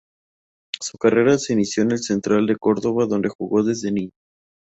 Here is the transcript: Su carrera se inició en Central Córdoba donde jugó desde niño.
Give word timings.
Su 0.81 0.97
carrera 0.97 1.37
se 1.37 1.53
inició 1.53 1.83
en 1.83 1.95
Central 1.99 2.57
Córdoba 2.57 3.05
donde 3.05 3.29
jugó 3.29 3.61
desde 3.63 3.91
niño. 3.91 4.11